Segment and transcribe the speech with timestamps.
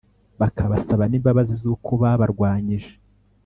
[0.39, 2.91] bakabasaba n’imbabazi z’uko babarwanyije.